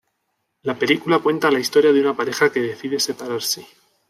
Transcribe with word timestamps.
La 0.63 0.73
película 0.79 1.19
cuenta 1.19 1.51
la 1.51 1.59
historia 1.59 1.93
de 1.93 2.01
una 2.01 2.15
pareja 2.15 2.51
que 2.51 2.59
decide 2.59 2.99
separarse. 2.99 3.67